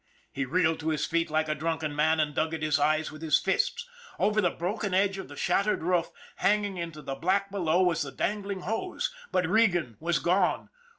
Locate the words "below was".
7.51-8.01